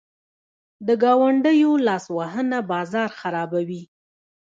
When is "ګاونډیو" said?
1.03-1.71